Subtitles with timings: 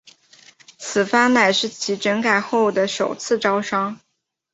[0.79, 3.99] 此番乃是其整改后的首次招商。